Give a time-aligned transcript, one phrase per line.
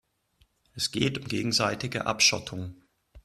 [0.73, 2.73] Es geht um gegenseitige Abschottung.